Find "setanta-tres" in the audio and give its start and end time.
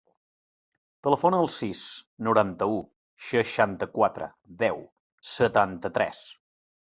5.35-6.25